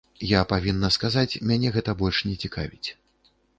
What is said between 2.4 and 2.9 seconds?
цікавіць.